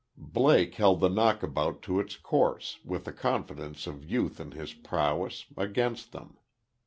[0.17, 5.45] Blake held the knockabout to its course, with the confidence of youth in his prowess,
[5.55, 6.39] against them.